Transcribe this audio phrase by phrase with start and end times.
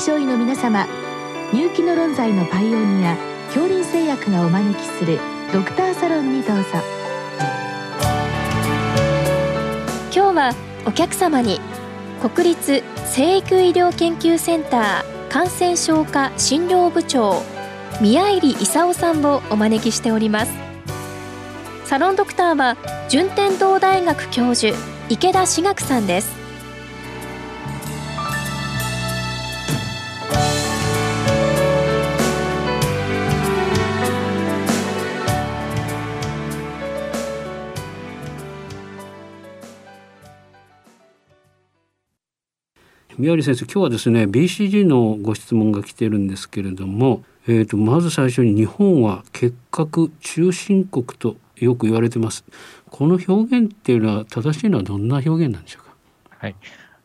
[0.00, 0.86] 症医の皆様
[1.52, 3.16] 入気の論剤のパイオニア
[3.48, 5.18] 恐林製薬がお招きする
[5.52, 6.62] ドクターサロンにどうぞ。
[10.14, 10.54] 今日は
[10.86, 11.60] お客様に
[12.22, 17.42] 国立生育医療研究センター感染症科診療部長
[18.00, 20.52] 宮入勲さんをお招きしております。
[21.84, 22.78] サロンドクターは
[23.10, 24.74] 順天堂大学教授
[25.10, 26.49] 池田志学さんです。
[43.20, 52.44] 宮入先生今日はですね BCG のご質問が来てるんですけれども、えーと、まず最初に日本は結核中心国とよく言われてます。
[52.88, 55.94] この表現っていうのは正しいのはどんな表現なんでしょうか？
[56.38, 56.56] はい。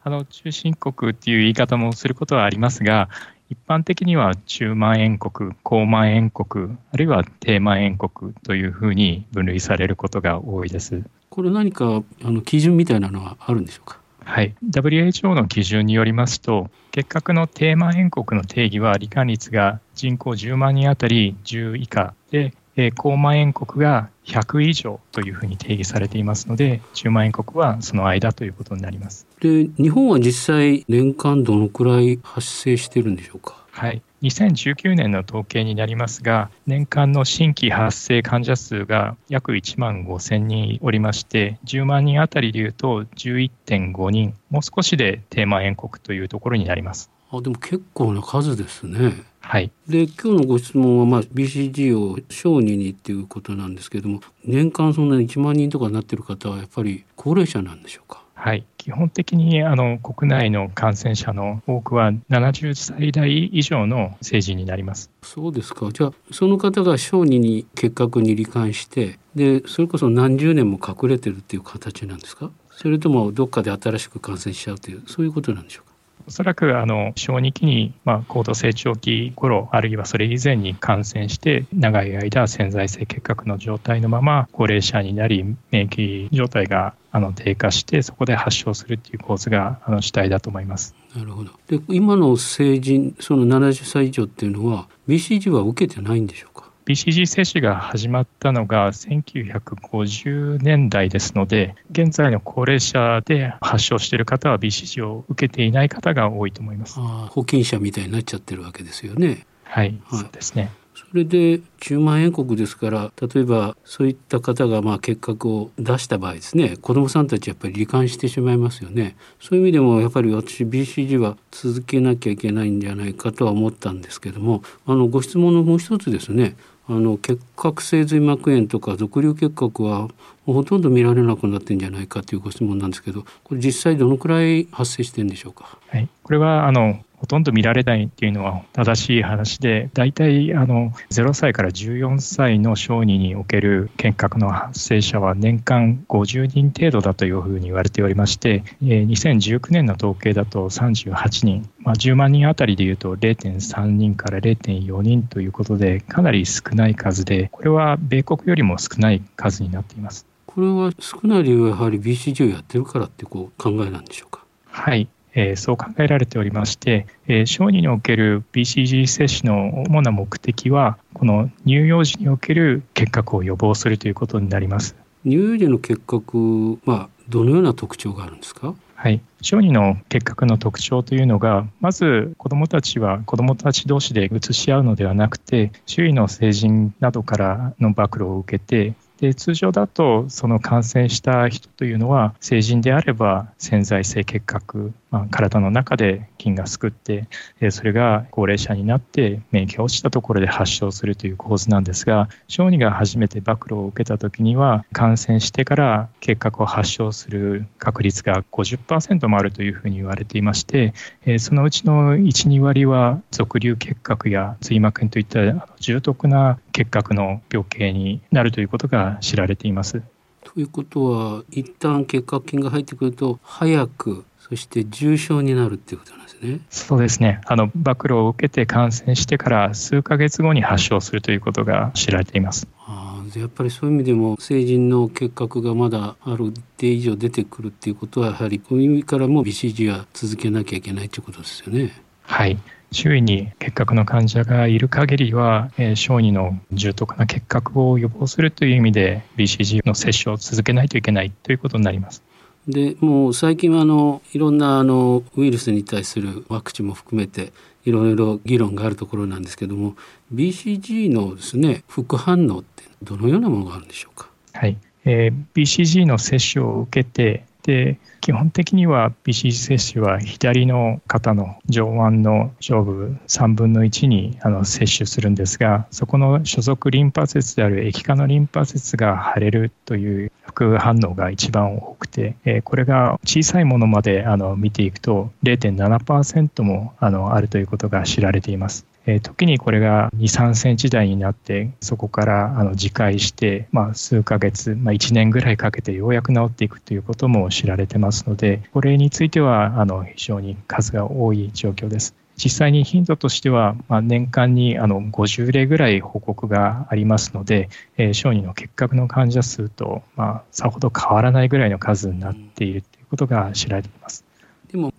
[0.03, 3.09] あの中心国っていう言い方もすることはありますが
[3.49, 11.03] 一般的には中万円国、高万円国、あるいは低万円国というふうに分類されることが多いです。
[11.29, 13.99] これ何かあの基準みたいなのはあるんでしょうか？
[14.25, 29.27] はい、WHO の基準によりますと、結核の低万円国の定義は、罹患率が人口10万人当たり10以下で、え高万円国が100以上というふうに定義されていますので、10万円国はその間ということになります。
[29.39, 33.63] で、日本は実際、年間どのくらい発生してるんでしょうか？
[33.71, 47.11] はい、2019年の統計になりますが、年間の新規発生患者数が約1万5000人おりまして、10万人あたりでいうと11.5人、もう少しで低万円国というところになります。
[47.31, 49.13] あでも結構な数ですね。
[49.41, 58.24] はい、で今日のご質問は、まあ、BCG を小児にっていうことなんですけれども年間そんなに1万人とかになってる方はやっぱり高齢者なんでしょうか？
[58.37, 65.09] はい、基本的にあの国内の感染者の多くは70歳代以上の成人になります。
[65.23, 65.89] そうですか。
[65.91, 72.51] じゃあその方が小児に結核に罹患してでそれこそ何十年も隠れてるっていう形なんですか？
[72.71, 75.94] それともどっかで新しく感染しちゃうというそういうことなんでしょうか？
[76.27, 90.95] おそらくあの小児期に、まあ、高度成長期頃あるいはそれ以前に感染して長い間潜在性結核の状態のまま高齢者になり免疫状態があの低下してそこで発症するっていう構図があの主体だと思います。
[91.15, 91.51] なるほど。
[91.67, 96.64] で今の成人その70歳以上っていうのは BCG は受けてないんでしょうか？
[96.85, 106.99] BCG 接種が始まったのが1950年代ですので、現在の高齢者で発症している方は BCG を受けていない方が多いと思います。
[106.99, 109.47] 保険者みたいになっちゃってるわけですよね。
[109.63, 110.69] はい、はい、そうですね。
[110.95, 126.55] それで10万円国ですから例えばそういった方がまあ結核を出した場合ですね子どもさんたちやっぱり罹患してしまいますよねそういう意味でもやっぱり私 BCG は続けなきゃいけないんじゃないかとは思ったんですけどもあのご質問のもう一つですね
[126.87, 130.09] あの結核性髄膜炎とか俗瘤結核は
[130.45, 160.34] ほとんど見られなくなってんじゃないかというご質問なんですけどこれ実際どのくらい発生してんでしょうか、はい、これはあのほとんど見られないっていうのは正しい話で、大体あの0歳から14歳の小児における結核の発生者は年間50人程度だというふうに言われておりまして、2019年の統計だと38人、まあ、10万人あたりでいうと0.3人から0.4人ということで、かなり少ない数で、これは米国よりも少ない数になっています。
[160.55, 164.45] これは少ない理由はやはり BCG をやってるからってこう考えなんでしょうか？
[164.67, 174.95] はい、えー、そう考えられておりまして、えー、小児における BCG 接種の主な目的は、この乳幼児における結核を予防するということになります。
[175.25, 178.73] 乳幼児の結核はどのような特徴があるんですか？
[178.95, 197.29] はい、小児の結核の特徴というのが、まず子どもたちは子どもたち同士で移し合うのではなくて、周囲の成人などからの暴露を受けて、で通常だとその感染した人というのは成人であれば潜在性結核、まあ、体の中で菌がすくって
[197.61, 210.93] えそれが高齢者になって免疫が落ちたところで発症するという構図なんですが小児が初めて暴露を受けた時には感染してから結核を発症する確率が50%もあるというふうに言われていまして
[211.25, 220.01] えそのうちの12割は俗瘤結核や髄膜炎といった重篤な結核の病形になるということが知られています。
[220.45, 226.59] ということは一旦結核菌が入ってくると早くそして重症になるっていうことなんですね。
[226.69, 227.41] そうですね。
[227.45, 232.67] あの暴露を受けて感染してから数ヶ月後に発症するということが知られています。
[232.85, 241.91] ああ、やっぱりそういう意味でも成人の結核がまだある一定以上出てくるっていうことはやはりこういう意味からも BCG は続けなきゃいけないということですよね。
[242.21, 242.59] はい。
[242.91, 252.21] 周囲に結核の患者がいる限りは、えー、小児の重篤な結核を予防するという意味で BCG の接種を続けないといけないということになります。
[252.67, 257.53] でもう最近はあのいろんなあのウイルスに対するワクチンも含めて
[257.85, 259.95] いろいろ議論があるところなんですけども
[260.33, 264.29] BCG のですね副反応ってどのようなものがあるんでしょうか？
[264.53, 288.85] はい、えー、BCG の接種を受けてで基本的には BCG 接種は左の肩の上腕の上部3分の1にあの接種するんですがそこの所属リンパ節である液化のリンパ節が腫れるという副反応が一番多くて、えこれが小さいものまであの見ていくと0.7%もあのあるということが知られています。
[289.07, 302.15] えー、時にこれが2、3センチ台になって、そこからあの自戒して、まあ、数ヶ月、まあ、1年ぐらいかけてようやく治っていくということも知られてますので、これについてはあの非常に数が多い状況です。
[302.37, 314.24] 実際に頻度としては、まあ、年間にあの50例ぐらい報告がありますので、えー、小児の結核の患者数と、まあ、さほど変わらないぐらいの数になっているということが知られています。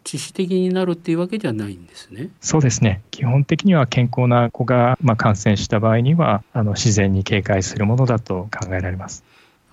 [0.06, 2.29] 致死的になるっていうわけじゃないんですね。
[2.41, 3.03] そうですね。
[3.11, 9.25] 基本的には健康な子が、まあ、感染した場合にはあの自然に警戒するものだと考えられます。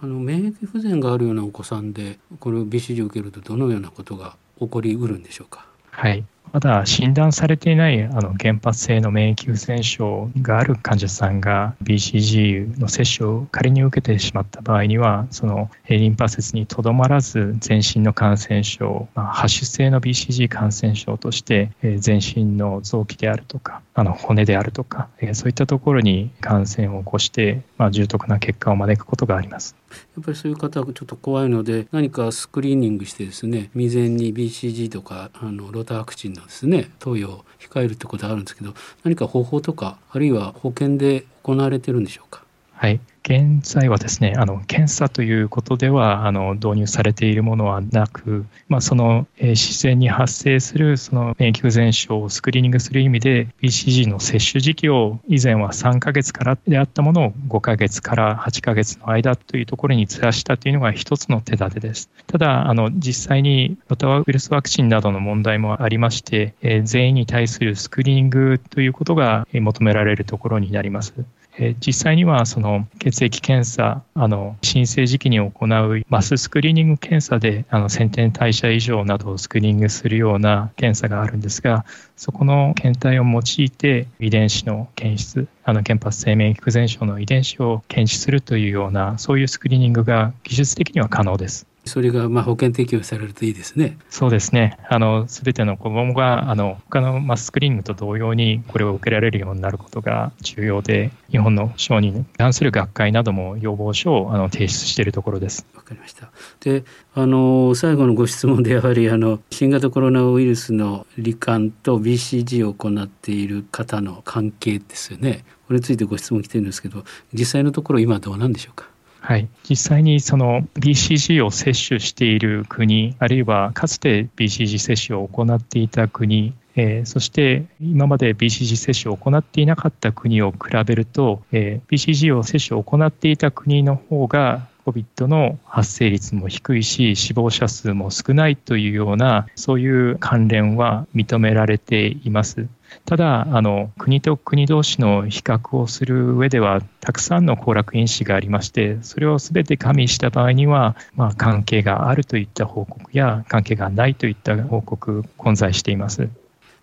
[0.02, 5.68] あの免疫不全があるようなお子さんでこれを BCG を受けるとどのようなことが起こりうるんでしょうか？
[5.92, 6.24] はい。
[6.52, 29.76] まだ診断されていないあの原発性の免疫不全症がある患者さんが BCG の接種を仮に受けてしまった場合にはそのリンパ節にとどまらず全身の感染症、まあ、ハッシュ性の BCG 感染症として全身の臓器であるとかあの骨であるとかそういったところに感染を起こして、まあ、重篤な結果を招くことがあります。
[30.16, 36.92] やっぱりそういう方はちょっと怖いので何かスクリーニングしてですね未然に BCG とかあのロタワクチンのですね。
[37.00, 42.43] 投与を控えるってことはあるんですけど何か方法とかあるいは保険で行われてるんでしょうか？
[42.84, 62.10] はい現在はですね、あの検査ということではあの導入されているものはなく、まあ、その、え、自然に発生するその免疫不全症をスクリーニングする意味で BCG の接種時期を以前は3ヶ月からであったものを5ヶ月から8ヶ月の間というところにずらしたというのが一つの手立てです。
[62.28, 71.14] ただ、あの実際にロタワウイルスワクチンなどの問題もありまして、え、全員に対するスクリーニングということが求められるところになります。
[71.58, 81.86] え実際にはその血液検査、あの申請時期に行うマススクリーニング検査であの先天代謝異常などをスクリーニングするような検査があるんですが、
[82.16, 91.73] そこの検体を用いて遺伝子の検出、あの原発性免疫不全症の遺伝子を検知するというような、そういうスクリーニングが技術的には可能です。
[91.86, 93.98] それがまあ保険適用されるといいですね。
[94.10, 94.78] そうですね。
[94.90, 105.66] あの、すべての子供が、あの、他のマスクリーニングと同様にこれを受けられるようになることが重要で、日本の小児に関する学会なども要望書をあの提出しているところです。
[105.76, 106.32] わかりました。
[106.62, 106.86] で、
[107.16, 115.44] あの、最後のご質問でやはり、あの、新型コロナウイルスの罹患と BCG を行っている方の関係ですよね。
[115.68, 117.04] これについてご質問来てるんですけど、
[117.34, 118.88] 実際のところ今どうなんでしょうか？
[119.26, 142.68] はい、実際にその BCG を接種している国、あるいはかつて BCG 接種を行っていた国、えー、そして今まで BCG 接種を行っていなかった国を比べると、えー、BCG を接種を行っていた国の方が COVID の発生率も低いし死亡者数も少ないというようなそういう関連は認められています。
[143.06, 156.30] ただあの国と国同士の比較をする上ではたくさんの行楽因子がありましてそれを全て加味した場合には、まあ、関係があるといった報告や関係がないといった報告混在しています。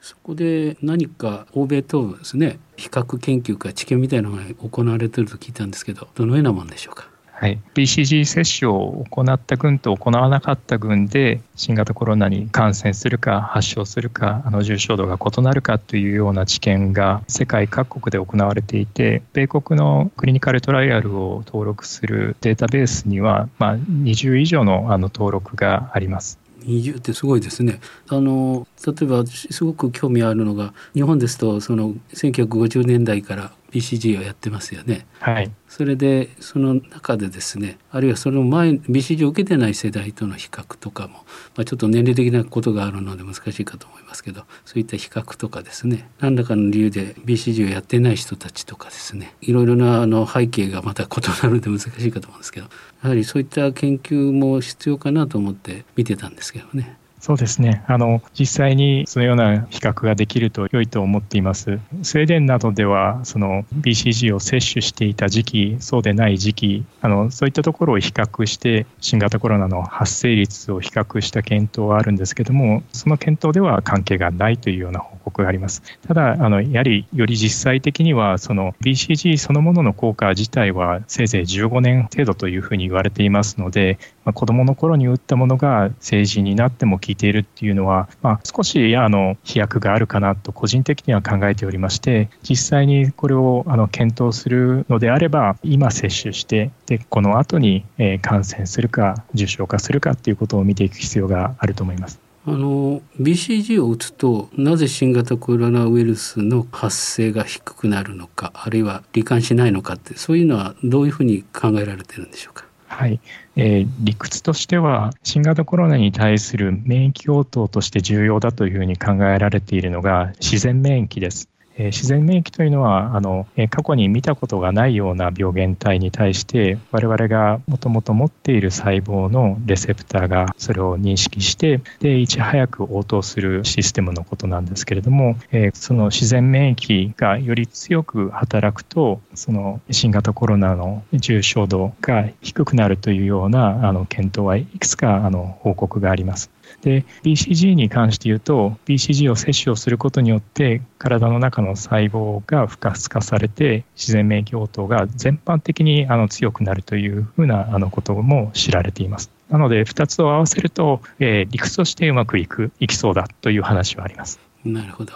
[0.00, 7.06] そこで何か欧米等ですね比較研究か知見みたいなのが行われてると聞いたんですけどどのようなものでしょうか？
[7.40, 26.38] はい、BCG 接種を行った群と行わなかった群で新型コロナに感染するか発症するかあの重症度が異なるかというような知見が世界各国で行われていて米国のクリニカルトライアルを登録するデータベースには、まあ、20以上のあの登録があります。
[26.66, 27.80] 20ってすごいですね。
[28.08, 35.06] あの例えばすごく興味あるのが日本ですとその1950年代から BCG をやってますよね。
[35.20, 41.24] はい、それでその中でですねあるいはその前 BCG を受けてない世代との比較とかも、
[41.56, 52.66] まあ、ちょっと年齢的なことがあるので難しいかと思いますけどそういった比較とかですね何らかの理由で BCG をやってない人たちとかですねいろいろなあの背景がまた異なるので難しいかと思うんですけど
[53.02, 56.99] やはりそういった研究も必要かなと思って見てたんですけどね。
[57.20, 57.84] そうですね。
[57.86, 61.78] あの、実際にそのような比較ができると良いと思っています。
[62.02, 75.82] スウェーデンなどでは、その BCG を接種していた時期、そうでない時期、あの、そういったところを比較して、新型コロナの発生率を比較した検討はあるんですけども、その検討では関係がないというような報告があります。
[76.08, 97.84] ただ、あの、やはりより実際的には、その BCG そのものの効果自体はせいぜい15年程度というふうに言われていますので、まあ、子供の頃に打ったものが成人になっても効聞いているっていうのは、まあ、少しあの飛躍があるかなと個人的には考えておりまして実際にこれをあの検討するのであれば今接種してでこの後に
[98.22, 102.20] 感染するか重症化するかっていうことを見ていく必要があると思います。
[102.46, 112.69] あの BCG を打つとなぜ新型コロナウイルスの発生が低くなるのかあるいは罹患しないのかってそういうのはどういうふうに考えられてるんでしょうか？
[112.90, 113.20] はい、
[113.54, 121.48] えー、理屈としては新型コロナに対する免疫応答として重要だというふうに考えられているのが自然免疫です。
[121.76, 146.50] え自然免疫というのはあの、え過去に見たことがないような病原体に対して我々がもともと持っている細胞のレセプターがそれを認識してでいち早く応答するシステムのことなんですけれども、えその自然免疫がより強く働くとその新型コロナの重症度が低くなるというようなあの検討はいくつかあの報告があります。
[146.82, 159.30] で BCG に関して言うと BCG を摂取をすることによって体の中の細胞が不活化されて自然免疫応答が全般的にあの強くなるというふうなあのことも知られています。
[159.50, 164.38] なので2つを合わせると、えー、理屈としてうまくいくいきそうだという話はあります。
[164.64, 165.12] なるほど。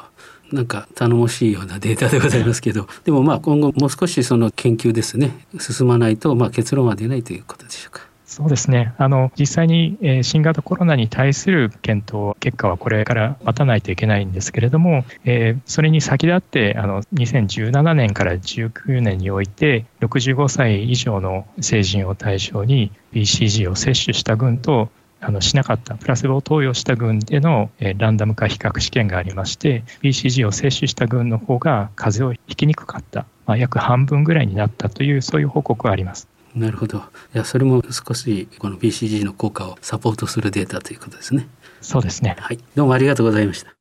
[0.53, 8.14] なんか頼もしいようなデータでございますけどでもまあ今後もう少しその研究ですね進まないとまあ結論は出ないということでしょうか。
[8.35, 8.95] そうですね。
[8.99, 24.89] あの、実際に、新型コロナに対する検討結果はこれから待たないといけないんですけれども、え、それに先立って、あの、2017年から19年において、65歳以上の成人を対象に BCG を接種した群と、
[25.21, 36.29] あのしなかったプラセボを投与した群での、え、ランダム化比較試験がありまして BCG を接種した群の方が風邪をひきにくかった、まあ、約半分ぐらいになったというそういう報告があります。
[36.55, 36.99] なるほど。
[36.99, 41.49] いや、それも少しこの BCG の効果をサポートするデータということですね。
[41.81, 42.37] そうですね。
[42.39, 42.59] はい。
[42.77, 43.75] どうもありがとうございました。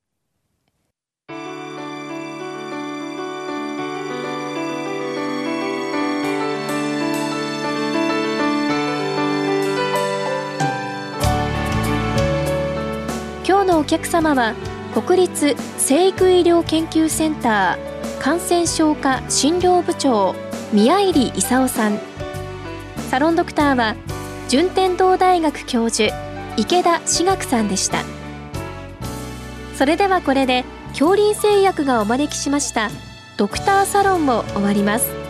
[13.46, 14.56] 今日のお客様は
[14.96, 20.34] 国立生育医療研究センター感染症科診療部長
[20.72, 22.13] 宮入勲さん
[23.14, 23.96] サロンドクターは
[24.50, 26.12] 順天堂大学教授
[26.58, 28.04] 池田志学さんでした。
[29.76, 32.90] それではこれで恐林製薬がお招きしました
[33.38, 35.23] ドクターサロンを終わります。